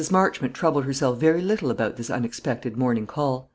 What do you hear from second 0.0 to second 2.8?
Lawford troubled herself very little about this unexpected